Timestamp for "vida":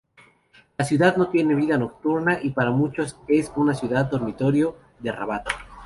1.53-1.77